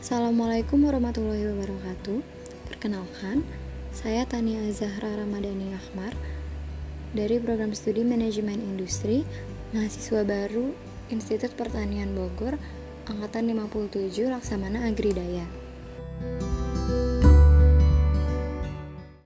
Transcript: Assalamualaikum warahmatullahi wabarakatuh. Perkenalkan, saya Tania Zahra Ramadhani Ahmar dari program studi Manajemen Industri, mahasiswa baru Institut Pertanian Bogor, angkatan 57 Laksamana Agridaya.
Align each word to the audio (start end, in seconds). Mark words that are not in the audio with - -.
Assalamualaikum 0.00 0.88
warahmatullahi 0.88 1.44
wabarakatuh. 1.52 2.24
Perkenalkan, 2.72 3.44
saya 3.92 4.24
Tania 4.24 4.64
Zahra 4.72 5.12
Ramadhani 5.12 5.76
Ahmar 5.76 6.16
dari 7.12 7.36
program 7.36 7.76
studi 7.76 8.00
Manajemen 8.00 8.64
Industri, 8.64 9.28
mahasiswa 9.76 10.24
baru 10.24 10.72
Institut 11.12 11.52
Pertanian 11.52 12.16
Bogor, 12.16 12.56
angkatan 13.12 13.52
57 13.52 14.32
Laksamana 14.32 14.88
Agridaya. 14.88 15.44